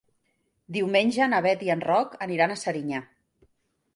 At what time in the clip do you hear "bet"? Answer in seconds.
1.47-1.61